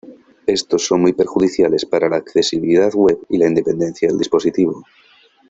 [0.47, 4.81] Estos son muy perjudiciales para la accesibilidad web y la independencia del dispositivo.